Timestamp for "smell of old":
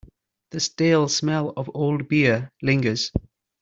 1.09-2.07